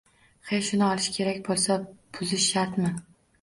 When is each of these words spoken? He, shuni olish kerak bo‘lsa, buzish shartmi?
He, 0.51 0.59
shuni 0.69 0.85
olish 0.87 1.09
kerak 1.17 1.41
bo‘lsa, 1.49 1.77
buzish 2.19 2.49
shartmi? 2.55 2.95